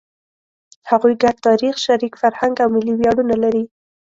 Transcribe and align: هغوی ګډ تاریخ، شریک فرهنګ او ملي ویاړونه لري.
هغوی 0.89 1.13
ګډ 1.23 1.35
تاریخ، 1.47 1.75
شریک 1.85 2.13
فرهنګ 2.21 2.55
او 2.63 2.69
ملي 2.75 2.93
ویاړونه 2.95 3.35
لري. 3.43 3.63